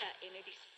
[0.00, 0.75] uh, entities.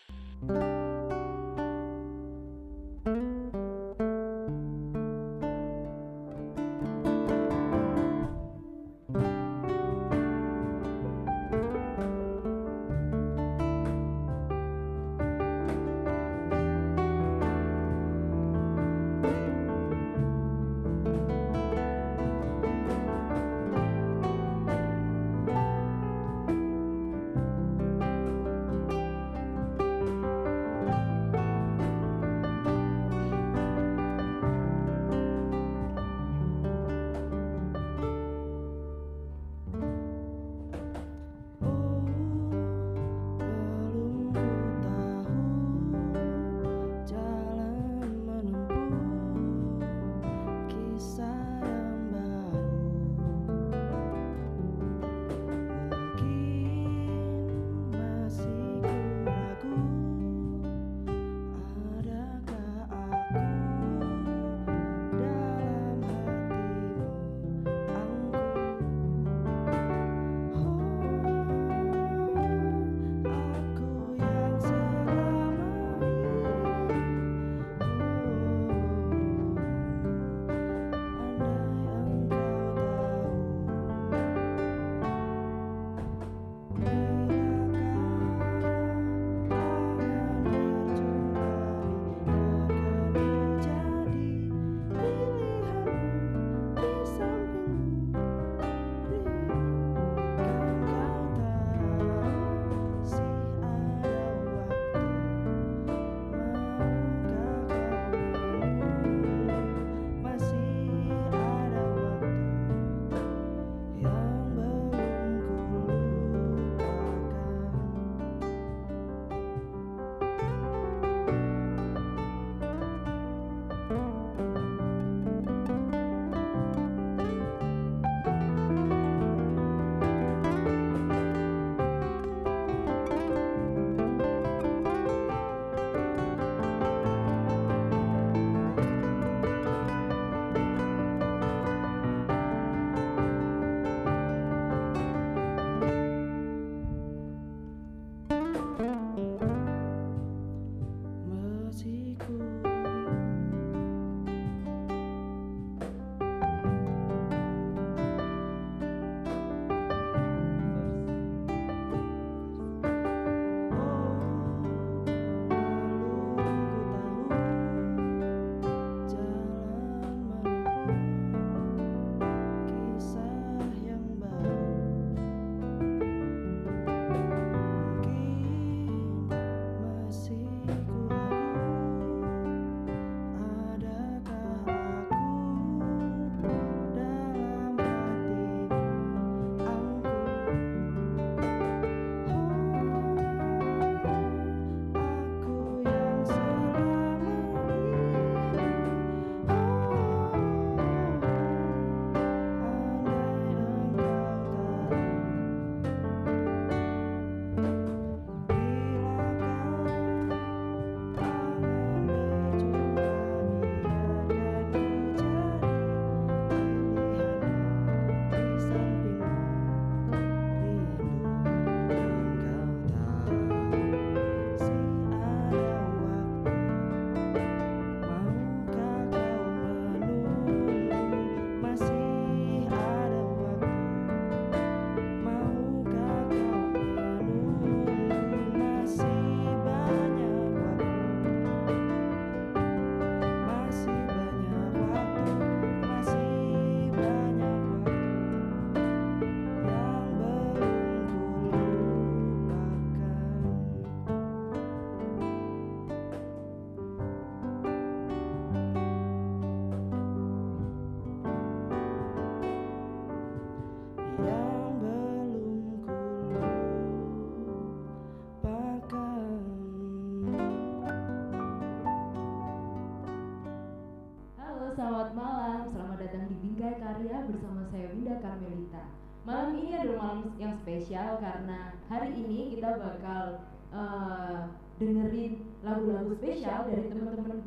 [278.19, 278.85] Saya Winda Carmelita.
[279.27, 283.25] Malam ini adalah malam yang spesial karena hari ini kita bakal
[283.71, 284.39] eh,
[284.83, 285.33] dengerin
[285.63, 287.39] lagu-lagu spesial dari teman-teman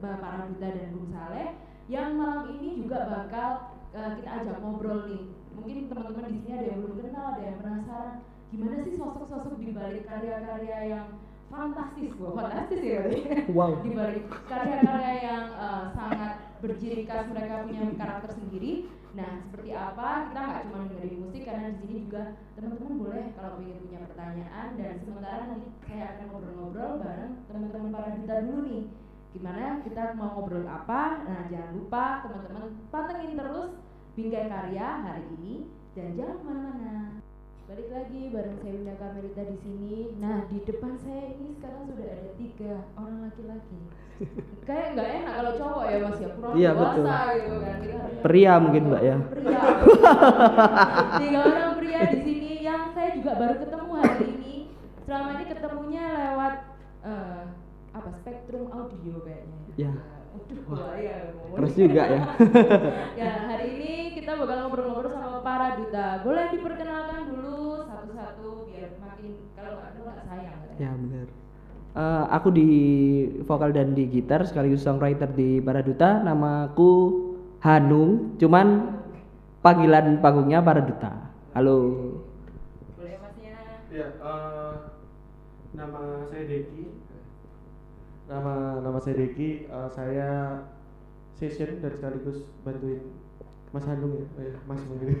[0.00, 1.56] Bapak Raduta dan Bung Saleh
[1.88, 3.50] yang malam ini juga bakal
[3.92, 5.24] eh, kita ajak ngobrol nih.
[5.56, 8.14] Mungkin teman-teman di sini ada yang belum kenal, ada yang penasaran
[8.46, 11.06] gimana sih sosok-sosok di balik karya-karya yang
[11.50, 13.02] fantastis, wah fantastis ya.
[13.52, 13.82] Wow.
[13.82, 18.88] di balik karya-karya yang eh, sangat berciri khas mereka punya karakter sendiri.
[19.16, 20.28] Nah, seperti apa?
[20.28, 22.22] Kita nggak cuma dengerin musik karena di sini juga
[22.52, 28.08] teman-teman boleh kalau ingin punya pertanyaan dan sementara nanti saya akan ngobrol-ngobrol bareng teman-teman para
[28.12, 28.84] duta dulu nih.
[29.32, 31.24] Gimana kita mau ngobrol apa?
[31.24, 33.70] Nah, jangan lupa teman-teman pantengin terus
[34.12, 35.54] Bingkai Karya hari ini
[35.96, 36.96] dan jangan ke mana-mana.
[37.66, 39.96] Balik lagi bareng saya Winda Kamelita di sini.
[40.22, 43.80] Nah, di depan saya ini sekarang sudah ada tiga orang laki-laki.
[44.62, 47.06] Kayak nggak enak kalau cowok ya mas ya, kurang Iya, dewasa betul.
[47.36, 47.78] gitu kan.
[48.22, 49.16] Pria mungkin mbak ya.
[49.18, 49.60] Pria.
[51.20, 54.54] tiga orang pria di sini yang saya juga baru ketemu hari ini.
[55.02, 56.54] Selama ini ketemunya lewat
[57.02, 57.42] eh,
[57.92, 59.58] apa spektrum audio kayaknya.
[59.74, 59.92] Ya.
[60.46, 61.56] Waduh, bahaya ngomongnya.
[61.58, 62.22] Terus juga ya.
[63.20, 66.22] ya hari ini kita bakal ngobrol-ngobrol sama para duta.
[66.22, 70.58] Boleh diperkenalkan dulu satu-satu biar makin kalau nggak nggak sayang.
[70.62, 70.78] katanya.
[70.78, 71.26] Ya benar.
[71.96, 72.70] Eh, aku di
[73.42, 76.22] vokal dan di gitar sekaligus songwriter di Para Duta.
[76.22, 76.92] Namaku
[77.66, 79.00] Hanung, cuman
[79.66, 81.10] panggilan panggungnya Para Duta.
[81.58, 81.78] Halo.
[82.94, 83.82] Boleh masnya.
[83.90, 84.72] Ya, eh,
[85.74, 86.95] nama saya Deki.
[88.26, 89.70] Nama nama saya Deki.
[89.70, 90.58] eh, saya
[91.38, 92.98] session dan sekaligus bantuin
[93.70, 95.20] Mas Hanung ya, oh, ya Mas mungkin.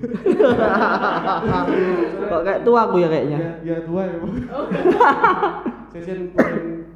[2.30, 3.38] Kok kayak tua aku ya kayaknya.
[3.38, 4.16] Ya, ya tua ya.
[4.16, 4.34] Bang.
[5.92, 6.88] session main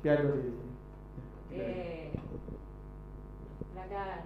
[0.00, 0.62] piano sini.
[1.50, 1.68] Oke.
[3.66, 4.20] Silakan.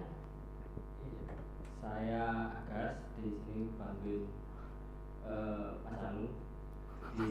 [1.81, 2.23] Saya
[2.61, 4.29] Agas di sini panggil
[5.25, 6.29] eh, Mas Anu
[7.13, 7.25] di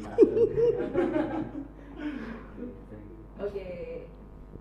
[3.40, 3.66] Oke.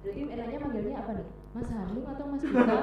[0.02, 1.28] Jadi enaknya manggilnya apa nih?
[1.52, 2.76] Mas Hanung atau Mas Duta?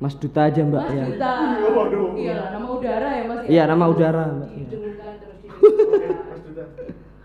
[0.00, 1.04] Mas Duta aja mbak Mas ya.
[1.10, 1.32] Duta.
[1.74, 2.08] Waduh.
[2.16, 3.48] Iya, nama udara ya Mas ya?
[3.50, 4.48] Iya, nama udara, Mbak.
[4.54, 6.10] Didengungkan terus didengungkan.
[6.30, 6.64] Mas Duta.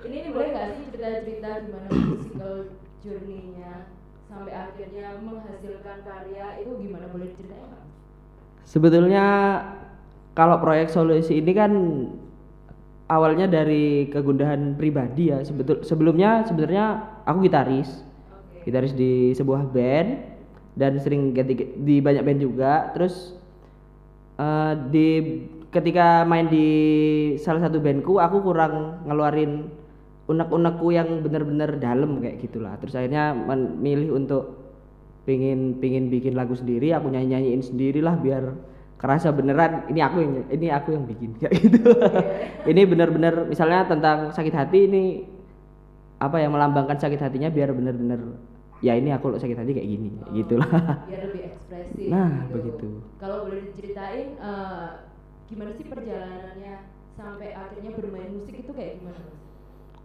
[0.06, 2.54] Ini nih boleh nggak sih cerita-cerita gimana musical
[3.02, 3.74] journey-nya
[4.26, 7.86] sampai akhirnya menghasilkan karya itu gimana boleh diceritain?
[8.66, 9.26] Sebetulnya
[10.36, 11.72] kalau proyek solusi ini kan
[13.10, 15.42] awalnya dari kegundahan pribadi ya.
[15.46, 16.86] Sebetul sebelumnya sebenarnya
[17.26, 17.90] aku gitaris.
[18.62, 18.70] Oke.
[18.70, 20.10] Gitaris di sebuah band
[20.76, 22.94] dan sering ganti di banyak band juga.
[22.98, 23.38] Terus
[24.42, 25.08] eh, di
[25.70, 26.68] ketika main di
[27.36, 29.68] salah satu bandku aku kurang ngeluarin
[30.26, 32.74] unek-unekku yang bener-bener dalam kayak gitulah.
[32.82, 34.66] Terus akhirnya memilih untuk
[35.26, 38.54] pingin pingin bikin lagu sendiri aku nyanyi nyanyiin sendirilah biar
[38.96, 41.80] kerasa beneran ini aku yang ini aku yang bikin kayak gitu
[42.66, 45.04] ini bener-bener misalnya tentang sakit hati ini
[46.18, 48.40] apa yang melambangkan sakit hatinya biar bener-bener
[48.80, 50.70] ya ini aku lo sakit hati kayak gini kayak gitulah
[51.06, 52.08] Biar lebih ekspresif.
[52.08, 52.54] Nah, gitu.
[52.56, 52.88] begitu.
[53.18, 54.88] Kalau boleh diceritain eh,
[55.46, 56.74] gimana sih perjalanannya
[57.16, 59.22] sampai akhirnya bermain musik itu kayak gimana?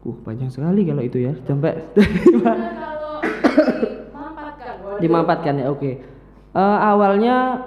[0.00, 1.76] Uh panjang sekali kalau itu ya sampai
[2.40, 3.14] Nah, kalau
[4.10, 5.00] dimampatkan, waduh.
[5.00, 5.90] dimampatkan ya oke
[6.50, 7.62] Eh, awalnya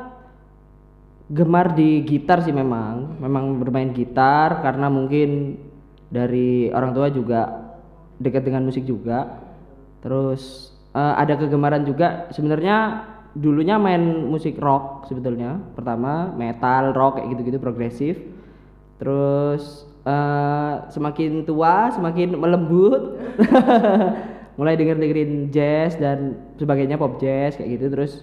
[1.33, 3.17] gemar di gitar sih memang.
[3.17, 5.57] Memang bermain gitar karena mungkin
[6.13, 7.73] dari orang tua juga
[8.21, 9.41] dekat dengan musik juga.
[10.05, 12.29] Terus eh, ada kegemaran juga.
[12.29, 15.57] Sebenarnya dulunya main musik rock sebetulnya.
[15.73, 18.15] Pertama metal rock kayak gitu-gitu progresif.
[19.01, 23.17] Terus eh, semakin tua semakin melembut.
[24.59, 27.85] Mulai denger dengerin jazz dan sebagainya pop jazz kayak gitu.
[27.89, 28.21] Terus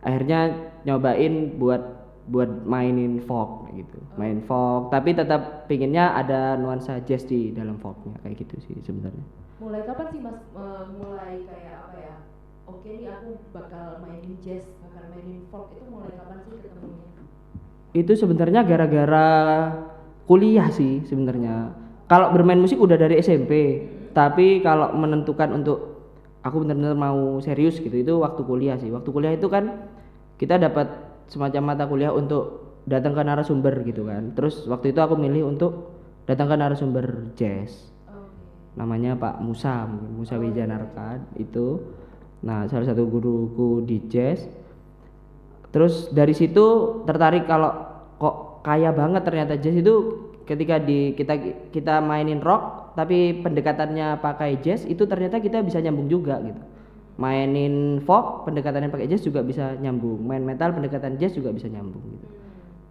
[0.00, 1.95] akhirnya nyobain buat
[2.26, 3.98] buat mainin folk gitu.
[4.18, 9.22] Main folk tapi tetap pinginnya ada nuansa jazz di dalam folknya kayak gitu sih sebenarnya.
[9.62, 10.38] Mulai kapan sih Mas?
[10.54, 12.16] Eh, mulai kayak apa ya?
[12.66, 17.16] Oke nih aku bakal mainin jazz, bakal mainin folk itu mulai kapan sih ketemunya?
[17.96, 19.28] itu sebenarnya gara-gara
[20.28, 21.72] kuliah sih sebenarnya.
[22.06, 25.78] Kalau bermain musik udah dari SMP tapi kalau menentukan untuk
[26.44, 28.92] aku benar-benar mau serius gitu itu waktu kuliah sih.
[28.92, 29.88] Waktu kuliah itu kan
[30.36, 30.92] kita dapat
[31.26, 34.34] semacam mata kuliah untuk datang ke narasumber gitu kan.
[34.34, 35.94] Terus waktu itu aku milih untuk
[36.26, 37.94] datang ke narasumber jazz
[38.76, 41.80] namanya Pak Musa Musa Wijanarka itu.
[42.44, 44.44] Nah salah satu guruku di jazz
[45.74, 47.68] terus dari situ tertarik kalau
[48.16, 49.94] kok kaya banget ternyata jazz itu
[50.46, 51.34] ketika di kita
[51.74, 56.62] kita mainin rock tapi pendekatannya pakai jazz itu ternyata kita bisa nyambung juga gitu
[57.16, 62.04] mainin folk pendekatannya pakai jazz juga bisa nyambung main metal pendekatan jazz juga bisa nyambung
[62.12, 62.28] gitu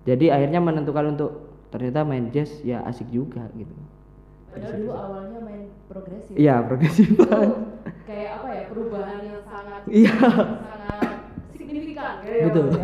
[0.05, 1.31] jadi akhirnya menentukan untuk
[1.69, 3.73] ternyata main jazz ya asik juga gitu
[4.49, 6.31] Padahal dulu awalnya main progresif.
[6.31, 7.51] Iya progresif banget.
[8.07, 10.15] kayak apa ya perubahan yang sangat Iya.
[10.63, 11.11] sangat
[11.51, 12.65] signifikan gitu ya, Betul.
[12.71, 12.79] Ya.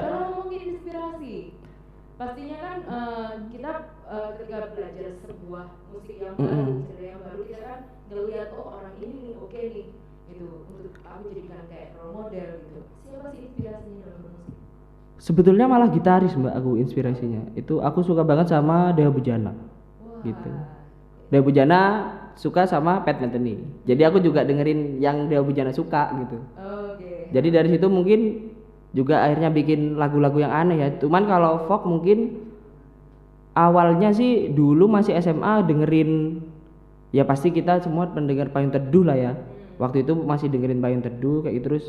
[0.00, 1.36] Kalau ngomongin inspirasi,
[2.16, 3.70] pastinya kan eh, kita
[4.08, 8.94] eh, ketika belajar sebuah musik yang baru genre yang baru kita kan ngelihat oh orang
[8.96, 9.86] ini nih oke nih
[10.28, 14.54] gitu untuk aku jadikan kayak role model gitu siapa sih inspirasinya dalam bermusik
[15.24, 17.48] Sebetulnya malah gitaris mbak aku inspirasinya.
[17.56, 19.56] Itu aku suka banget sama Dewa Bujana.
[20.04, 20.50] wah Gitu.
[21.32, 21.80] Dewa Bujana
[22.36, 23.62] suka sama Pat Metheny.
[23.88, 26.44] Jadi aku juga dengerin yang Dewa Bujana suka gitu.
[26.60, 28.52] oke Jadi dari situ mungkin
[28.92, 30.88] juga akhirnya bikin lagu-lagu yang aneh ya.
[31.00, 32.44] Cuman kalau folk mungkin
[33.56, 36.42] awalnya sih dulu masih SMA dengerin
[37.14, 39.32] ya pasti kita semua pendengar payung teduh lah ya.
[39.78, 41.86] Waktu itu masih dengerin payung teduh kayak gitu terus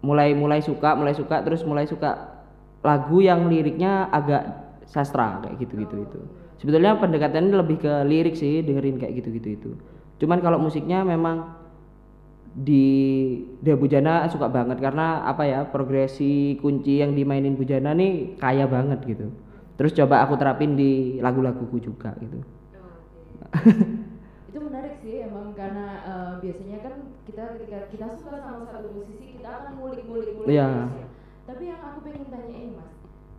[0.00, 2.40] mulai mulai suka, mulai suka terus mulai suka
[2.80, 6.20] lagu yang liriknya agak sastra kayak gitu-gitu itu.
[6.60, 9.70] Sebetulnya pendekatannya lebih ke lirik sih dengerin kayak gitu-gitu itu.
[10.20, 11.56] Cuman kalau musiknya memang
[12.50, 12.84] di
[13.62, 19.00] Dewa Bujana suka banget karena apa ya progresi kunci yang dimainin Bujana nih kaya banget
[19.06, 19.30] gitu.
[19.80, 22.40] Terus coba aku terapin di lagu-laguku juga gitu.
[24.50, 29.38] itu menarik sih emang karena eh, biasanya kan kita ketika kita suka sama satu musisi
[29.38, 30.66] kita akan ngulik-ngulik ngulik Iya.
[30.66, 31.06] terus ya.
[31.46, 32.90] tapi yang aku pengen tanya ini mas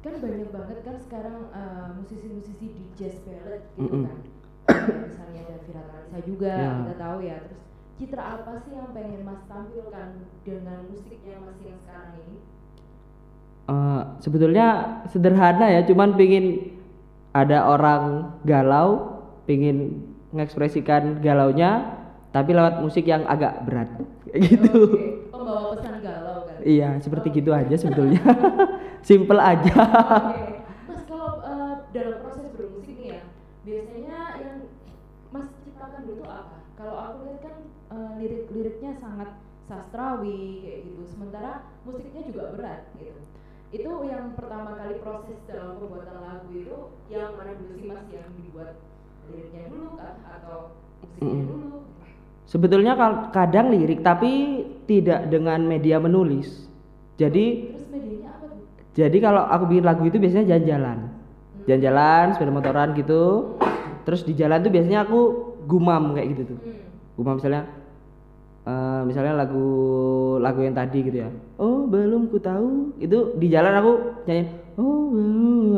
[0.02, 4.08] kan banyak banget kan sekarang eh, musisi-musisi di jazz ballad gitu Mm-mm.
[4.08, 4.20] kan
[4.72, 6.72] Kayak misalnya ada Vira Talisa juga Iya.
[6.80, 7.62] kita tahu ya terus
[8.00, 10.08] citra apa sih yang pengen mas tampilkan
[10.42, 12.40] dengan musiknya mas yang sekarang ini
[13.72, 14.68] Eh, sebetulnya
[15.08, 16.76] sederhana ya, cuman pingin
[17.32, 20.02] ada orang galau, pingin
[20.32, 23.92] mengekspresikan galaunya, tapi lewat musik yang agak berat,
[24.32, 24.72] kayak gitu.
[24.96, 28.24] Oke, pembawa pesan galau kan Iya, seperti gitu aja sebetulnya.
[29.08, 29.76] Simple aja.
[30.32, 33.22] Oke, Mas kalau eh, dalam proses bermusik nih ya,
[33.68, 34.58] biasanya yang
[35.36, 36.64] Mas ciptakan dulu apa?
[36.80, 37.56] Kalau aku lihat kan
[37.92, 39.36] eh, lirik-liriknya sangat
[39.68, 43.20] sastrawi kayak gitu, sementara musiknya juga berat gitu.
[43.72, 48.28] Itu yang pertama kali proses dalam pembuatan lagu itu yang mana dulu sih Mas yang
[48.36, 48.76] dibuat
[49.32, 50.58] liriknya dulu kah atau
[51.02, 51.48] musiknya Mm.
[51.48, 51.68] dulu?
[52.46, 52.94] Sebetulnya
[53.32, 56.68] kadang lirik tapi tidak dengan media menulis.
[57.16, 58.60] Jadi Terus medianya apa tuh?
[58.92, 60.98] jadi kalau aku bikin lagu itu biasanya jalan-jalan.
[61.70, 63.56] Jalan-jalan, sepeda motoran gitu.
[64.04, 65.20] Terus di jalan tuh biasanya aku
[65.70, 66.60] gumam kayak gitu tuh.
[66.60, 66.82] Hmm.
[67.22, 67.64] Gumam misalnya
[68.66, 69.68] eh, misalnya lagu
[70.42, 71.30] lagu yang tadi gitu ya.
[71.62, 72.98] Oh, belum ku tahu.
[72.98, 73.92] Itu di jalan aku
[74.26, 75.78] nyanyi oh belum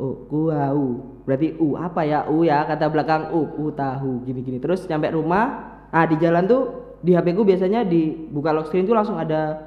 [0.00, 0.02] ah.
[0.02, 0.86] oh ku tahu.
[1.28, 2.24] Berarti u apa ya?
[2.24, 4.56] U ya kata belakang u ku tahu gini-gini.
[4.56, 6.62] Terus nyampe rumah, ah di jalan tuh
[7.04, 9.60] di HP ku biasanya di buka lock screen tuh langsung ada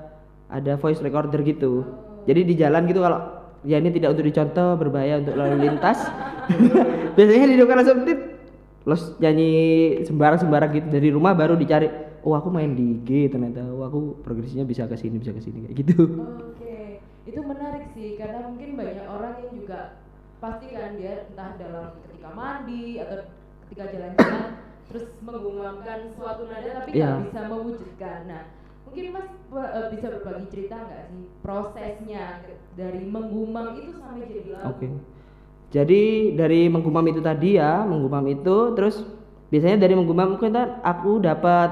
[0.50, 1.86] ada voice recorder gitu.
[2.26, 6.02] Jadi di jalan gitu kalau ya ini tidak untuk dicontoh berbahaya untuk lalu lintas.
[7.16, 8.34] biasanya dihidupkan langsung tit
[8.84, 9.52] Terus nyanyi
[10.04, 11.88] sembarang-sembarang gitu dari rumah baru dicari.
[12.24, 13.64] Oh aku main di IG ternyata.
[13.72, 16.04] Oh aku progresinya bisa ke sini bisa ke sini kayak gitu.
[16.20, 20.03] Oke, itu menarik sih karena mungkin banyak orang yang juga
[20.44, 23.32] pasti kan dia entah dalam ketika mandi atau
[23.64, 24.50] ketika jalan-jalan
[24.92, 27.24] terus menggumamkan suatu nada tapi nggak Iya.
[27.24, 28.20] bisa mewujudkan.
[28.28, 28.44] Nah,
[28.84, 32.44] mungkin Mas eh, bisa berbagi cerita nggak sih prosesnya
[32.76, 34.68] dari menggumam itu sampai jadi lagu?
[34.76, 34.88] Oke.
[35.72, 36.02] Jadi
[36.38, 39.08] dari menggumam itu tadi ya, menggumam itu terus
[39.50, 41.70] biasanya dari menggumam kan aku dapat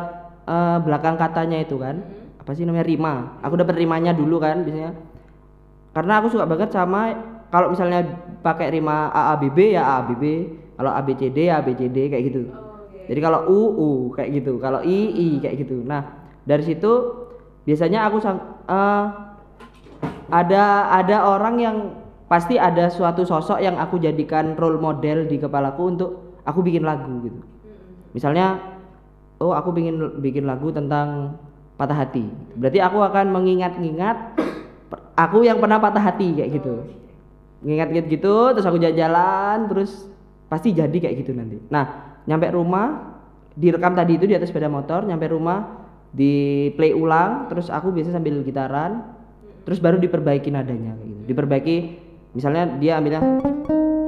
[0.47, 1.99] eh, belakang katanya itu kan.
[2.39, 3.37] Apa sih namanya rima.
[3.43, 4.95] Aku dapat rimanya dulu kan biasanya.
[5.91, 7.13] Karena aku suka banget sama
[7.51, 8.07] kalau misalnya
[8.39, 10.23] pakai rima AABB ya AABB,
[10.79, 12.41] kalau ABCD ya ABCD kayak gitu.
[12.47, 13.11] Oke.
[13.11, 15.83] Jadi kalau U U kayak gitu, kalau I I kayak gitu.
[15.83, 16.91] Nah, dari situ
[17.67, 19.05] biasanya aku sang eh,
[20.31, 21.77] ada ada orang yang
[22.31, 26.09] pasti ada suatu sosok yang aku jadikan role model di kepalaku untuk
[26.47, 27.43] aku bikin lagu gitu.
[28.15, 28.63] Misalnya,
[29.43, 31.35] oh aku bikin bikin lagu tentang
[31.75, 32.23] patah hati.
[32.55, 34.39] Berarti aku akan mengingat-ingat
[35.27, 37.00] aku yang pernah patah hati kayak gitu.
[37.61, 40.09] Ngingat-ingat gitu, terus aku jalan-jalan, terus
[40.49, 41.61] pasti jadi kayak gitu nanti.
[41.69, 43.17] Nah, nyampe rumah
[43.53, 48.17] direkam tadi itu di atas sepeda motor, nyampe rumah di play ulang, terus aku biasa
[48.17, 49.05] sambil gitaran,
[49.63, 51.21] terus baru diperbaiki nadanya gitu.
[51.31, 51.77] Diperbaiki,
[52.35, 53.21] misalnya dia ambilnya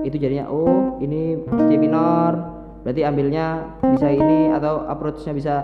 [0.04, 2.34] itu jadinya oh ini C minor,
[2.84, 5.64] berarti ambilnya bisa ini atau approach-nya bisa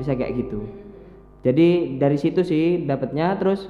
[0.00, 0.66] bisa kayak gitu.
[1.46, 3.64] Jadi dari situ sih dapatnya terus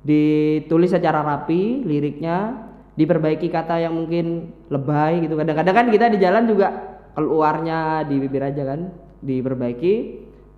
[0.00, 2.56] ditulis secara rapi liriknya,
[2.96, 5.36] diperbaiki kata yang mungkin lebay gitu.
[5.36, 6.68] Kadang-kadang kan kita di jalan juga
[7.12, 9.94] keluarnya di bibir aja kan, diperbaiki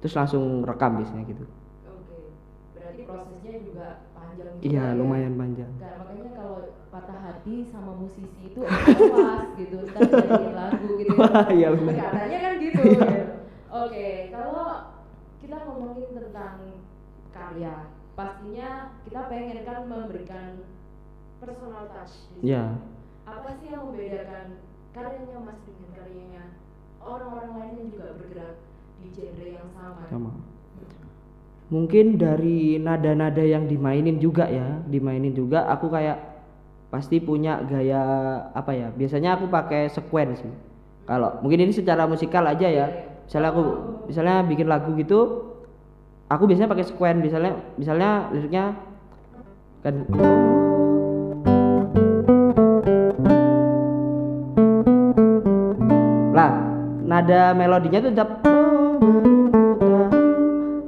[0.03, 1.45] terus langsung rekam biasanya gitu.
[1.87, 2.19] Oke.
[2.75, 4.99] Berarti prosesnya juga panjang juga Iya, ya?
[4.99, 5.71] lumayan panjang.
[5.79, 6.57] Nah, makanya kalau
[6.91, 11.11] patah hati sama musisi itu awas gitu, ntar jadiin lagu gitu.
[11.15, 11.19] ya.
[11.19, 11.95] Wah, iya benar.
[12.11, 12.81] Katanya kan gitu.
[12.83, 13.25] ya.
[13.73, 14.67] Oke, kalau
[15.39, 16.55] kita ngomongin tentang
[17.33, 17.75] karya,
[18.13, 20.63] pastinya kita pengen kan memberikan
[21.41, 22.29] personal touch.
[22.45, 22.77] Ya.
[23.25, 24.61] Apa sih yang membedakan
[24.93, 26.45] karyanya Mas dengan karyanya
[27.03, 28.57] orang-orang lain yang juga bergerak
[29.03, 30.03] di genre yang sama.
[30.07, 30.33] sama
[31.73, 36.21] mungkin dari nada-nada yang dimainin juga ya dimainin juga aku kayak
[36.93, 38.05] pasti punya gaya
[38.53, 40.53] apa ya biasanya aku pakai sekuen sih
[41.09, 42.87] kalau mungkin ini secara musikal aja ya
[43.25, 43.63] misalnya aku
[44.05, 45.49] misalnya bikin lagu gitu
[46.33, 48.73] aku biasanya pakai sekuen misalnya misalnya liriknya
[49.85, 49.95] kan.
[56.33, 56.53] Lah
[57.05, 60.25] nada melodinya tuh tetap "Oh, belum ku tahu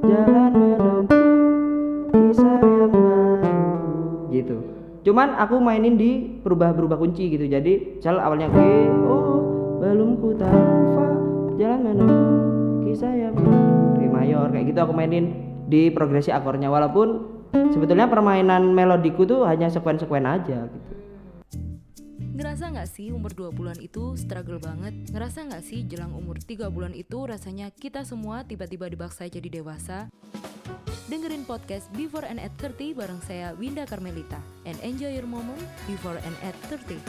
[0.09, 3.93] jalan menempuh kisah yang baru
[4.33, 4.57] gitu.
[5.05, 7.45] Cuman aku mainin di berubah-berubah kunci gitu.
[7.45, 8.57] Jadi misal awalnya G
[9.05, 9.37] oh
[9.77, 10.65] belum ku tahu
[11.61, 13.35] jalan menempuh kisah yang
[14.35, 15.25] mayor kayak gitu aku mainin
[15.71, 17.23] di progresi akornya walaupun
[17.71, 20.91] sebetulnya permainan melodiku tuh hanya sekuen-sekuen aja gitu
[22.35, 24.91] Ngerasa nggak sih umur 20-an itu struggle banget?
[25.07, 30.11] Ngerasa nggak sih jelang umur 3 bulan itu rasanya kita semua tiba-tiba dibaksa jadi dewasa?
[31.07, 36.19] Dengerin podcast Before and at 30 bareng saya Winda Carmelita and enjoy your moment before
[36.27, 36.99] and at 30.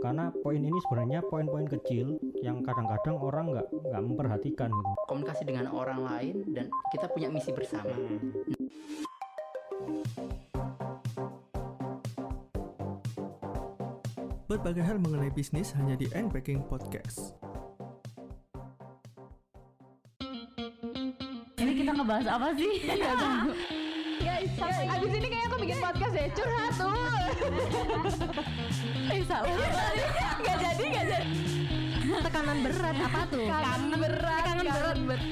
[0.00, 5.68] Karena poin ini sebenarnya poin-poin kecil yang kadang-kadang orang nggak nggak memperhatikan gitu komunikasi dengan
[5.68, 7.92] orang lain dan kita punya misi bersama.
[14.50, 17.38] Berbagai hal mengenai bisnis hanya di Unpacking Podcast.
[21.54, 22.72] Ini kita ngebahas apa sih?
[24.68, 26.92] abis ini kayaknya aku bikin podcast ya curhat tuh.
[29.10, 29.58] Eh, Saul.
[30.46, 31.28] Gak jadi, gak jadi.
[32.30, 33.42] Tekanan berat apa tuh?
[33.42, 35.22] Tekanan berat, tekanan berat.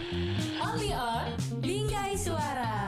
[0.59, 1.27] Only on
[1.62, 2.88] Bingkai Suara.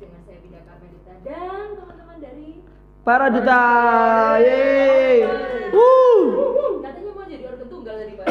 [0.00, 2.48] Dengan saya Bida Karmelita dan teman-teman dari
[3.00, 3.60] Para duta.
[4.44, 5.24] Yeay.
[5.72, 6.80] Wuh.
[6.84, 8.26] katanya mau jadi organ tunggal tadi Pak.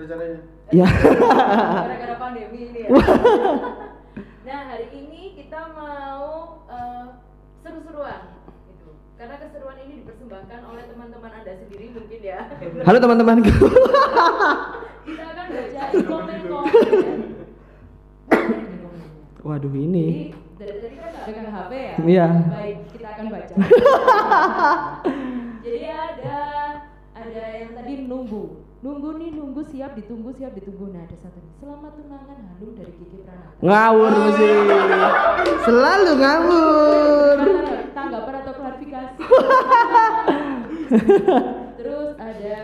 [0.00, 0.38] rencananya
[0.72, 0.88] Ya.
[1.84, 2.90] Gara-gara pandemi ini ya.
[4.48, 7.04] nah hari ini kita mau eh,
[7.60, 8.20] seru-seruan
[8.72, 8.96] gitu.
[9.20, 12.40] Karena keseruan ini dipersembahkan oleh teman-teman anda sendiri mungkin ya.
[12.88, 13.52] Halo teman-temanku.
[15.08, 17.18] kita akan bacain komen-komen.
[19.44, 20.08] Waduh Jadi ini.
[20.62, 21.94] Dari tadi kan pegang HP ya?
[21.98, 22.26] Iya.
[22.46, 23.54] Baik, kita akan baca.
[25.66, 26.38] Jadi ada
[27.18, 28.42] ada yang tadi nunggu,
[28.82, 30.86] nunggu nih nunggu siap ditunggu siap ditunggu.
[30.94, 31.52] Nah ada satu nih.
[31.58, 33.58] Selamat tunangan Hanum dari Kiki Pranata.
[33.58, 34.48] Ngawur mesti.
[35.66, 37.38] Selalu ngawur.
[37.92, 39.22] Tanggapan atau klarifikasi?
[41.78, 42.58] Terus ada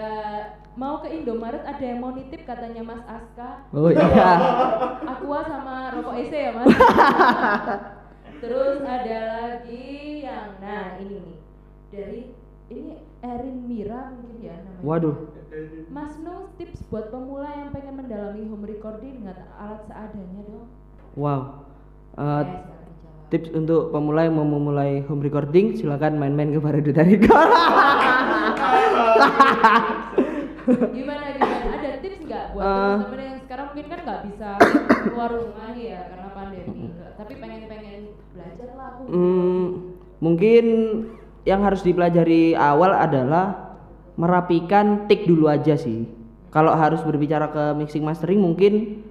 [0.78, 3.66] mau ke Indomaret ada yang mau nitip katanya Mas Aska.
[3.74, 4.38] Oh iya.
[5.02, 6.70] Aqua sama rokok EC ya mas
[8.42, 11.38] Terus ada lagi yang nah ini nih
[11.90, 12.30] dari
[12.70, 14.86] ini Erin Mira mungkin ya namanya.
[14.86, 15.16] Waduh.
[15.90, 20.70] Mas Nung tips buat pemula yang pengen mendalami home recording dengan alat seadanya dong.
[21.18, 21.66] Wow.
[22.14, 22.78] Dijawab.
[23.28, 27.50] tips untuk pemula yang mau memulai home recording silakan main-main ke Bara Duta Record.
[30.68, 31.56] Gimana gimana?
[31.80, 32.76] Ada tips nggak buat Eh.
[32.76, 34.48] teman-teman yang sekarang mungkin kan nggak bisa
[35.08, 36.86] keluar rumah ya karena pandemi.
[37.16, 38.00] Tapi pengen-pengen
[38.36, 39.02] belajar lah aku.
[39.08, 39.64] Hmm,
[40.20, 40.64] mungkin
[41.48, 43.76] yang harus dipelajari awal adalah
[44.20, 46.04] merapikan take dulu aja sih.
[46.52, 49.04] Kalau harus berbicara ke mixing mastering mungkin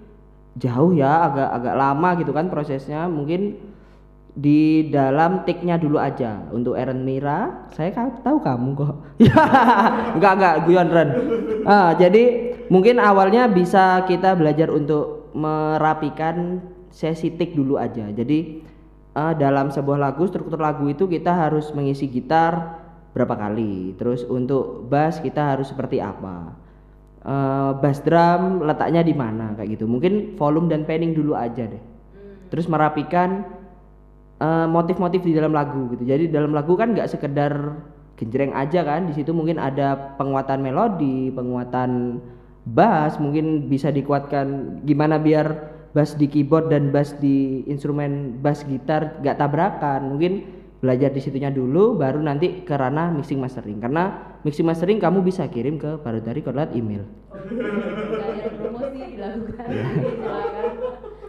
[0.57, 3.09] jauh ya, agak agak lama gitu kan prosesnya.
[3.09, 3.57] Mungkin
[4.37, 6.45] di dalam take-nya dulu aja.
[6.53, 8.95] Untuk Aaron Mira, saya ka- tahu kamu kok.
[10.15, 11.09] Enggak enggak guyon Ren.
[11.65, 16.61] Ah, jadi mungkin awalnya bisa kita belajar untuk merapikan
[16.93, 18.13] sesi take dulu aja.
[18.13, 18.61] Jadi
[19.17, 22.85] eh, dalam sebuah lagu struktur lagu itu kita harus mengisi gitar
[23.17, 26.53] berapa kali terus untuk bass kita harus seperti apa
[27.27, 31.83] Eh, bass drum letaknya di mana kayak gitu mungkin volume dan panning dulu aja deh
[32.47, 33.43] terus merapikan
[34.41, 36.03] eh, motif-motif di dalam lagu gitu.
[36.05, 37.53] Jadi dalam lagu kan nggak sekedar
[38.17, 39.07] genjreng aja kan.
[39.09, 42.21] Di situ mungkin ada penguatan melodi penguatan
[42.67, 49.21] bass mungkin bisa dikuatkan gimana biar bass di keyboard dan bass di instrumen bass gitar
[49.23, 50.11] gak tabrakan.
[50.11, 50.33] Mungkin
[50.77, 53.79] belajar di situnya dulu baru nanti ke ranah mixing mastering.
[53.81, 57.07] Karena mixing mastering kamu bisa kirim ke baru dari lewat email.
[58.57, 59.67] Promosi dilakukan.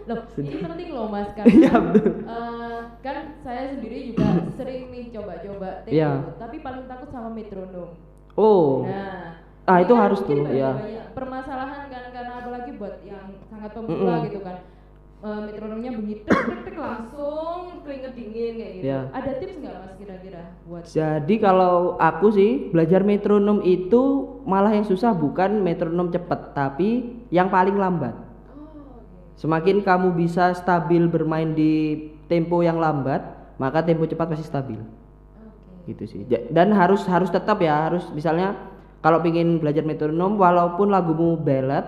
[0.09, 2.13] Loh, ini penting loh Mas karena Iya, betul.
[2.25, 7.91] eh, kan saya sendiri juga sering nih coba-coba take gitu, tapi paling takut sama metronom.
[8.35, 10.73] oh Nah, Ah, itu kan harus tuh, banyak, ya.
[10.73, 14.27] banyak permasalahan kan karena apalagi buat yang sangat pemula Mm-mm.
[14.27, 14.57] gitu kan.
[15.19, 18.85] Eh, metronomnya bunyi tek tek tek langsung keringet dingin kayak gitu.
[18.87, 19.01] Iya.
[19.11, 24.03] Ada tips nggak Mas kira-kira buat Jadi kalau aku sih belajar metronom itu
[24.47, 26.91] malah yang susah bukan metronom cepet tapi
[27.29, 28.15] yang paling lambat.
[29.39, 31.95] Semakin kamu bisa stabil bermain di
[32.27, 33.23] tempo yang lambat,
[33.63, 34.83] maka tempo cepat pasti stabil.
[35.87, 36.23] Gitu sih.
[36.51, 38.59] Dan harus harus tetap ya, harus misalnya
[38.99, 41.87] kalau ingin belajar metronom walaupun lagumu ballad,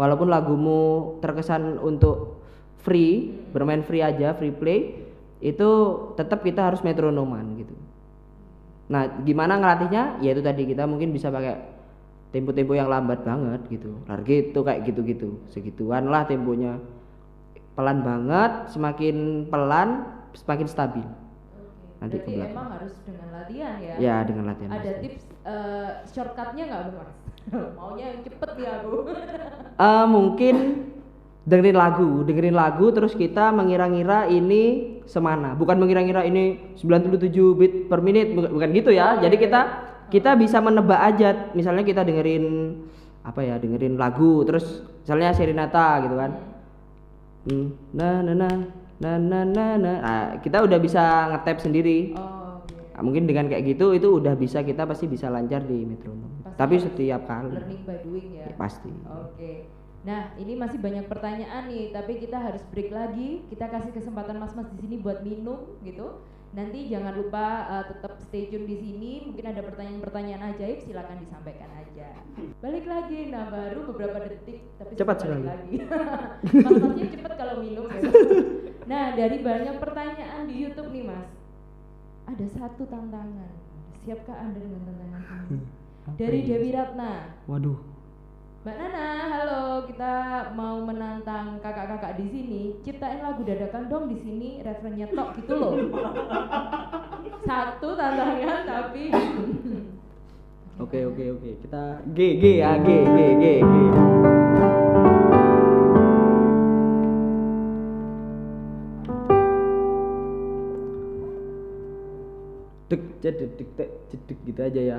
[0.00, 0.80] walaupun lagumu
[1.20, 2.40] terkesan untuk
[2.80, 5.04] free, bermain free aja, free play,
[5.44, 5.68] itu
[6.16, 7.76] tetap kita harus metronoman gitu.
[8.88, 10.24] Nah, gimana ngelatihnya?
[10.24, 11.75] Ya itu tadi kita mungkin bisa pakai
[12.34, 13.96] tempo-tempo yang lambat banget gitu.
[14.06, 15.40] Largito kayak gitu-gitu.
[15.50, 16.78] Segituan lah temponya.
[17.76, 21.06] Pelan banget, semakin pelan semakin stabil.
[21.96, 22.52] Nanti ke Berarti belakang.
[22.56, 23.94] emang harus dengan latihan ya?
[23.96, 25.02] Ya, dengan latihan Ada pasti.
[25.04, 27.12] tips eh, shortcutnya nggak Mas?
[27.78, 28.94] Maunya yang cepet ya aku.
[29.76, 30.56] Eh, mungkin
[31.44, 35.52] dengerin lagu, dengerin lagu terus kita mengira-ngira ini semana.
[35.52, 37.28] Bukan mengira-ngira ini 97
[37.60, 39.20] bit per menit, bukan, bukan gitu ya.
[39.20, 39.60] Jadi kita
[40.08, 41.50] kita bisa menebak aja.
[41.52, 42.44] Misalnya kita dengerin
[43.26, 46.32] apa ya, dengerin lagu terus misalnya Serenata gitu kan.
[47.46, 48.54] Hmm, Nah, nah, nah,
[48.98, 49.96] nah, nah, nah, nah.
[50.02, 52.14] Nah, kita udah bisa ngetap sendiri.
[52.18, 52.74] Oh, oke.
[52.74, 56.42] Nah, mungkin dengan kayak gitu itu udah bisa kita pasti bisa lancar di metronom.
[56.42, 58.50] Pasti Tapi setiap kali Learning by doing ya.
[58.50, 58.90] Ya, pasti.
[59.06, 59.70] Oke.
[60.06, 63.42] Nah, ini masih banyak pertanyaan nih, tapi kita harus break lagi.
[63.50, 66.22] Kita kasih kesempatan mas-mas di sini buat minum gitu.
[66.54, 69.12] Nanti jangan lupa uh, tetap stay tune di sini.
[69.26, 72.08] Mungkin ada pertanyaan-pertanyaan ajaib, silakan disampaikan aja.
[72.62, 75.42] Balik lagi, nah baru beberapa detik, tapi Cepat sekali.
[75.44, 75.74] lagi.
[76.64, 77.86] Mas-masnya cepet kalau minum.
[77.90, 78.00] ya.
[78.86, 81.26] Nah, dari banyak pertanyaan di YouTube nih mas,
[82.22, 83.50] ada satu tantangan.
[83.98, 85.66] Siapkah anda dengan tantangan ini?
[86.22, 86.46] Dari?
[86.46, 87.34] Dewi Ratna.
[87.50, 87.74] Waduh.
[88.66, 89.86] Mbak Nana, halo.
[89.86, 90.14] Kita
[90.58, 92.62] mau menantang kakak-kakak di sini.
[92.82, 95.78] Ciptain lagu dadakan dong di sini referennya tok gitu loh.
[97.46, 99.14] Satu tantangan tapi
[100.82, 101.50] Oke oke oke.
[101.62, 103.74] Kita G G ya G G G G.
[112.90, 114.98] Dek cedek dek dek cedek gitu aja ya.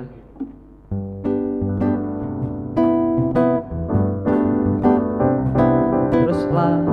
[6.58, 6.87] Terus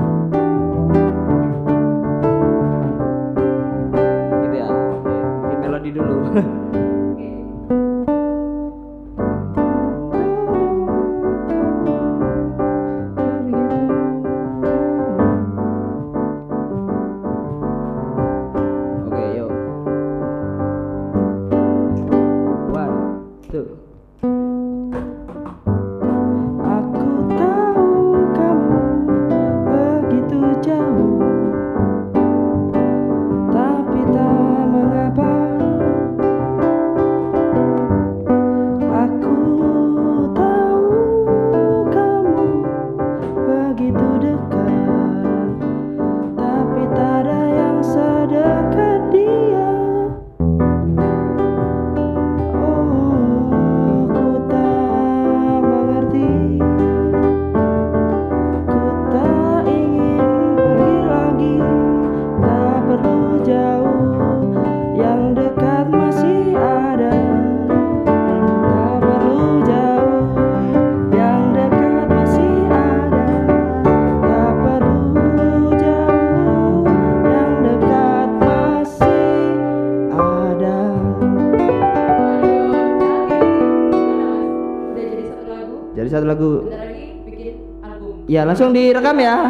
[88.35, 89.47] Ya langsung direkam ya.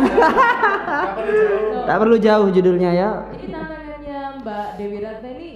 [1.89, 3.10] tak perlu jauh judulnya ya.
[3.34, 5.52] Ini tantangannya Mbak Dewi Ratna ini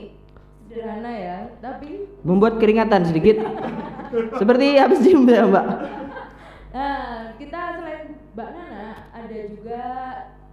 [0.65, 3.37] sederhana ya, tapi Membuat keringatan sedikit.
[4.33, 5.65] Seperti habis gym ya mbak.
[6.73, 9.85] Nah, kita selain Mbak Nana ada juga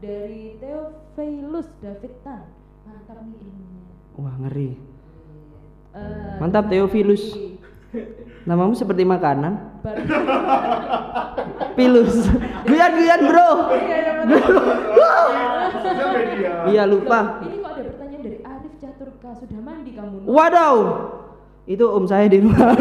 [0.04, 2.44] dari Theophilus David Tan.
[2.84, 3.84] Mantap nih ilmunya.
[4.20, 4.70] Wah ngeri.
[5.96, 7.24] Eh, Mantap Theophilus.
[8.46, 9.82] Namamu seperti makanan.
[11.76, 12.30] Pilus.
[12.62, 13.48] Guyan guyan bro.
[16.70, 17.42] Iya lupa.
[17.42, 20.24] Ini kok ada pertanyaan dari Arif Caturka, sudah mandi kamu?
[20.30, 20.76] Wadaw.
[21.66, 22.78] Itu om saya di rumah.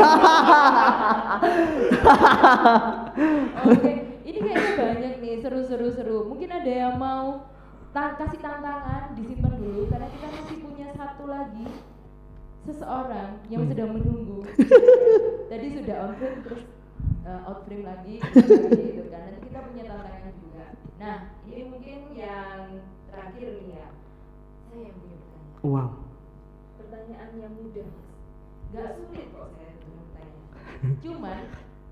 [3.66, 3.92] Oke,
[4.30, 6.30] ini kayaknya banyak nih seru-seru seru.
[6.30, 7.50] Mungkin ada yang mau
[7.90, 11.66] ta- kasih tantangan disimpan dulu karena kita masih punya satu lagi
[12.66, 13.72] seseorang yang Hmm.
[13.72, 14.42] sedang menunggu.
[15.52, 16.64] Tadi sudah on frame terus
[17.24, 19.22] uh, out frame lagi, gitu kan.
[19.30, 20.66] Nanti kita punya tantangan juga.
[20.98, 23.88] Nah, ini mungkin yang terakhir nih ya.
[24.66, 25.64] Saya yang punya pertanyaan.
[25.64, 25.90] wow.
[26.76, 27.90] Pertanyaan yang mudah.
[28.74, 30.94] Gak sulit kok saya pertanyaan.
[31.00, 31.40] Cuman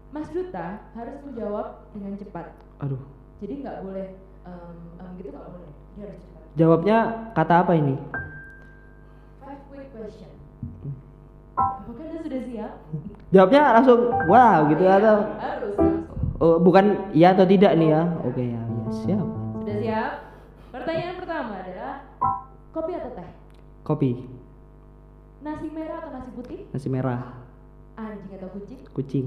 [0.10, 2.48] Mas Duta harus menjawab dengan cepat.
[2.82, 3.02] Aduh.
[3.40, 4.08] Jadi nggak boleh
[4.44, 5.72] em, em, gitu nggak boleh.
[5.96, 6.44] Dia harus cepat.
[6.54, 6.98] Jawabnya
[7.34, 7.96] kata apa ini?
[11.54, 12.74] Apakah anda sudah siap?
[13.30, 16.02] Jawabnya langsung wow gitu Iya, atau Harus langsung.
[16.40, 18.02] oh, bukan iya atau tidak nih ya?
[18.24, 19.28] Oke ya, ya siap.
[19.60, 20.12] Sudah siap?
[20.70, 21.94] Pertanyaan pertama adalah
[22.72, 23.30] kopi atau teh?
[23.84, 24.12] Kopi,
[25.40, 26.60] Nasi merah atau nasi putih?
[26.70, 27.20] nasi merah,
[27.94, 28.80] Anjing atau kucing?
[28.90, 29.26] kucing,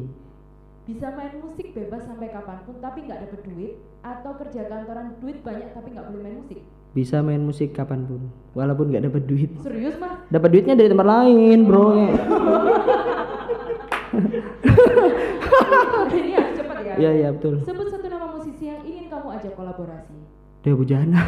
[0.82, 5.38] Bisa main musik bebas sampai kapan pun tapi nggak dapet duit atau kerja kantoran duit
[5.40, 6.60] banyak tapi nggak boleh main musik?
[6.90, 9.52] bisa main musik kapan pun, walaupun nggak dapat duit.
[9.60, 10.15] Serius mas?
[10.26, 11.86] Dapat duitnya dari tempat lain, bro.
[16.56, 16.94] Cepat ya.
[16.98, 17.62] Iya iya betul.
[17.62, 20.16] Sebut satu nama musisi yang ingin kamu ajak kolaborasi.
[20.66, 21.14] Dia Bujana.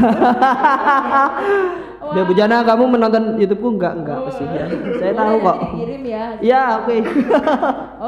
[2.14, 4.66] Dia Bujana kamu menonton YouTubeku enggak enggak pasti ya.
[4.98, 5.56] Saya tahu kok.
[5.62, 6.24] dikirim ya.
[6.42, 6.96] Ya, oke.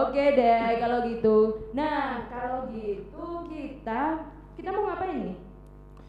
[0.06, 1.36] Oke deh kalau gitu.
[1.74, 4.26] Nah kalau gitu kita
[4.58, 5.36] kita mau ngapain nih?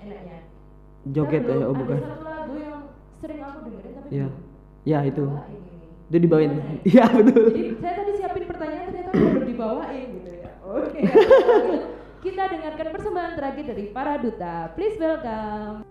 [0.02, 0.38] Enaknya.
[1.14, 1.98] Joget ya, oh bukan.
[1.98, 2.82] Ada satu lagu yang
[3.22, 4.28] sering aku dengerin tapi Iya.
[4.82, 5.26] Ya itu.
[6.10, 6.82] Itu dibawain.
[6.82, 7.46] Iya betul.
[7.54, 10.52] Jadi saya tadi siapin pertanyaan ternyata belum dibawain gitu ya.
[10.66, 11.00] Oke.
[12.26, 14.70] kita dengarkan persembahan terakhir dari para duta.
[14.74, 15.86] Please welcome.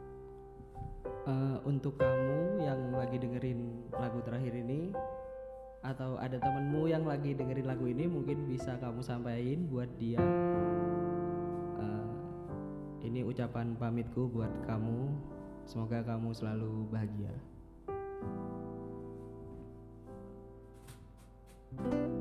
[1.30, 4.90] Eh, untuk kamu yang lagi dengerin lagu terakhir ini
[5.80, 10.20] atau ada temenmu yang lagi dengerin lagu ini mungkin bisa kamu sampaikan buat dia
[11.80, 12.08] Eh,
[13.08, 15.08] ini ucapan pamitku buat kamu
[15.64, 17.32] semoga kamu selalu bahagia
[21.78, 22.19] Thank you.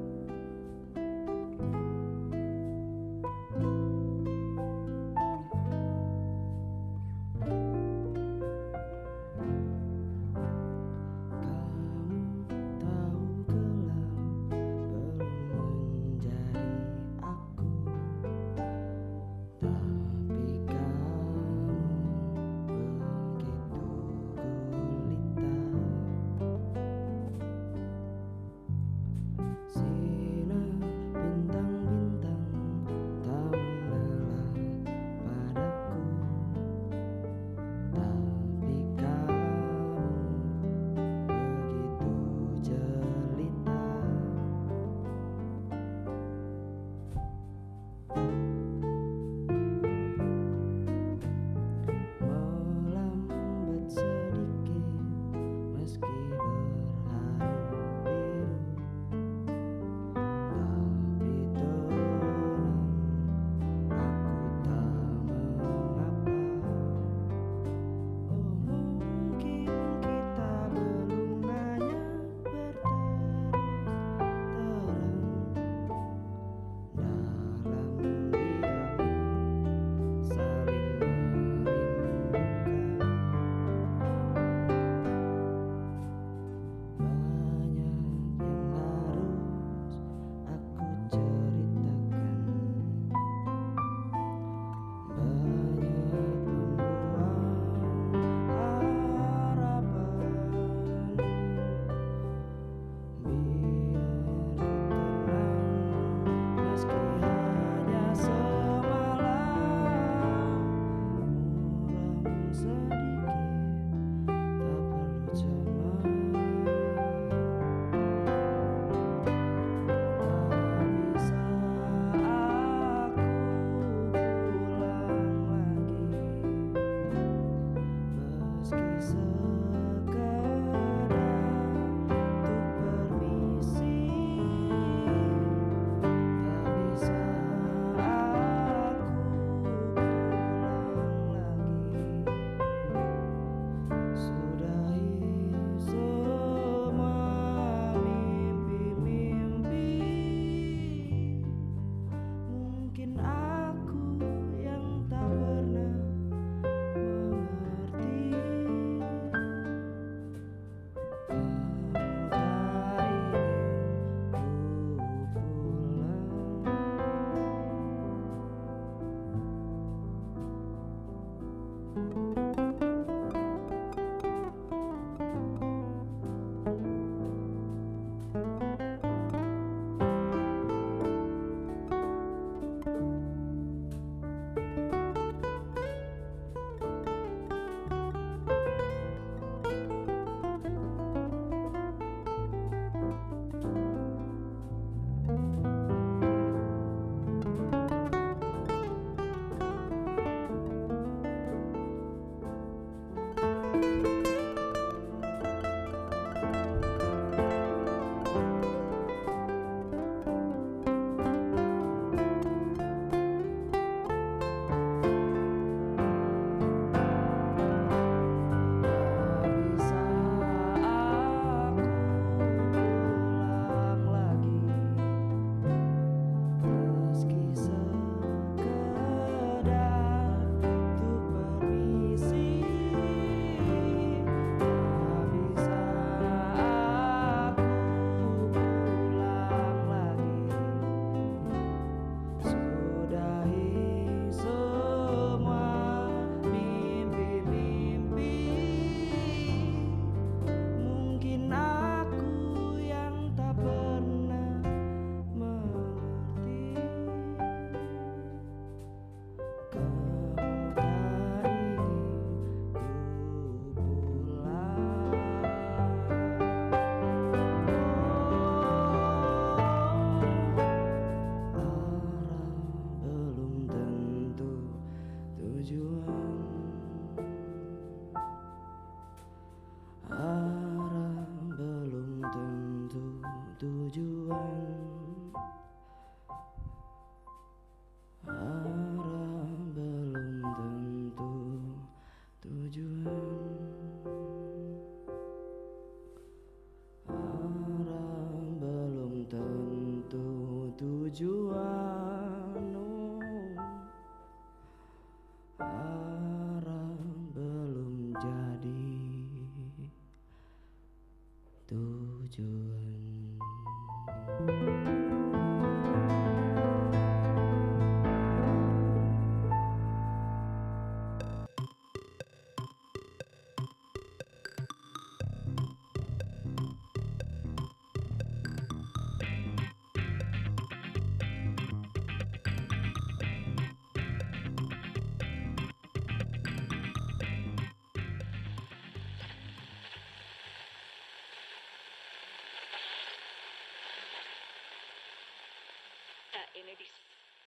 [346.29, 346.98] Nah, ini di